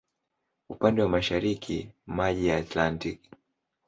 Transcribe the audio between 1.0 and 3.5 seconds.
wa mashariki maji ya Atlantiki.